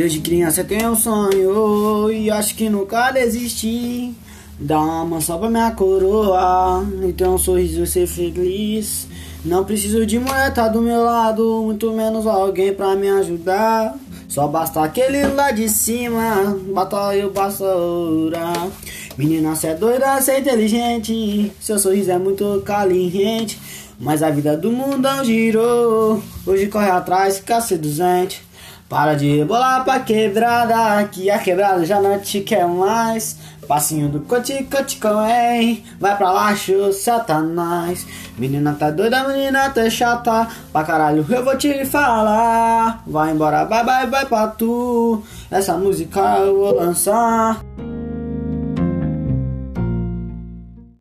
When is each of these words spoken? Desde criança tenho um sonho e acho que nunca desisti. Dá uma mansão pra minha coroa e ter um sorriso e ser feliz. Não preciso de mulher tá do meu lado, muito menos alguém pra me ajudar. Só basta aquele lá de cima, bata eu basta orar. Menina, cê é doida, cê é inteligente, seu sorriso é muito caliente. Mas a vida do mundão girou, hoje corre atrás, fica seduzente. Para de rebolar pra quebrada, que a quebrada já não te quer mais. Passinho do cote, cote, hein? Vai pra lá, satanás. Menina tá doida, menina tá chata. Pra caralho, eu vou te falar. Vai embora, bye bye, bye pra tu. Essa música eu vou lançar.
Desde 0.00 0.18
criança 0.20 0.64
tenho 0.64 0.92
um 0.92 0.96
sonho 0.96 2.10
e 2.10 2.30
acho 2.30 2.54
que 2.54 2.70
nunca 2.70 3.10
desisti. 3.10 4.14
Dá 4.58 4.80
uma 4.80 5.04
mansão 5.04 5.38
pra 5.38 5.50
minha 5.50 5.70
coroa 5.72 6.82
e 7.06 7.12
ter 7.12 7.28
um 7.28 7.36
sorriso 7.36 7.82
e 7.82 7.86
ser 7.86 8.06
feliz. 8.06 9.06
Não 9.44 9.62
preciso 9.62 10.06
de 10.06 10.18
mulher 10.18 10.54
tá 10.54 10.68
do 10.68 10.80
meu 10.80 11.04
lado, 11.04 11.60
muito 11.66 11.92
menos 11.92 12.26
alguém 12.26 12.72
pra 12.72 12.96
me 12.96 13.10
ajudar. 13.10 13.94
Só 14.26 14.48
basta 14.48 14.82
aquele 14.82 15.22
lá 15.26 15.50
de 15.50 15.68
cima, 15.68 16.56
bata 16.72 17.14
eu 17.14 17.30
basta 17.30 17.64
orar. 17.64 18.70
Menina, 19.18 19.54
cê 19.54 19.66
é 19.66 19.74
doida, 19.74 20.18
cê 20.22 20.30
é 20.30 20.40
inteligente, 20.40 21.52
seu 21.60 21.78
sorriso 21.78 22.10
é 22.10 22.16
muito 22.16 22.62
caliente. 22.64 23.60
Mas 23.98 24.22
a 24.22 24.30
vida 24.30 24.56
do 24.56 24.72
mundão 24.72 25.22
girou, 25.22 26.22
hoje 26.46 26.68
corre 26.68 26.88
atrás, 26.88 27.36
fica 27.36 27.60
seduzente. 27.60 28.48
Para 28.90 29.14
de 29.14 29.36
rebolar 29.36 29.84
pra 29.84 30.00
quebrada, 30.00 31.04
que 31.06 31.30
a 31.30 31.38
quebrada 31.38 31.86
já 31.86 32.00
não 32.00 32.18
te 32.18 32.40
quer 32.40 32.66
mais. 32.66 33.38
Passinho 33.68 34.08
do 34.08 34.18
cote, 34.22 34.64
cote, 34.64 34.98
hein? 35.30 35.84
Vai 36.00 36.16
pra 36.16 36.32
lá, 36.32 36.52
satanás. 36.92 38.04
Menina 38.36 38.74
tá 38.76 38.90
doida, 38.90 39.28
menina 39.28 39.70
tá 39.70 39.88
chata. 39.88 40.48
Pra 40.72 40.82
caralho, 40.82 41.24
eu 41.30 41.44
vou 41.44 41.56
te 41.56 41.84
falar. 41.84 43.00
Vai 43.06 43.30
embora, 43.30 43.64
bye 43.64 43.84
bye, 43.84 44.08
bye 44.08 44.26
pra 44.26 44.48
tu. 44.48 45.22
Essa 45.48 45.74
música 45.74 46.20
eu 46.38 46.58
vou 46.58 46.74
lançar. 46.74 47.60